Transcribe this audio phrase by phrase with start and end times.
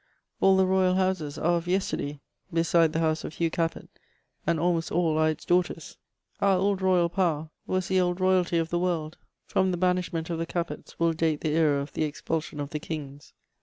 [0.39, 3.87] All the Royal Houses are of yesterday beside the House of Hugh Capet,
[4.47, 5.95] and almost all are its daughters.
[6.39, 10.39] Our old royal power was the old royalty of the world: from the banishment of
[10.39, 13.33] the Capets will date the era of the expulsion of the kings.